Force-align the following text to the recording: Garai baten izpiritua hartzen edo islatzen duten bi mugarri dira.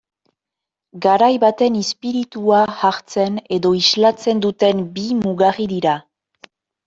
Garai 1.05 1.33
baten 1.43 1.75
izpiritua 1.79 2.61
hartzen 2.79 3.37
edo 3.59 3.73
islatzen 3.81 4.41
duten 4.47 4.83
bi 4.97 5.05
mugarri 5.21 5.69
dira. 5.77 5.93